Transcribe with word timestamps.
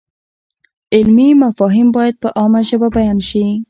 علمي 0.95 1.29
مفاهیم 1.43 1.87
باید 1.95 2.15
په 2.23 2.29
عامه 2.37 2.61
ژبه 2.69 2.87
بیان 2.97 3.19
شي. 3.29 3.45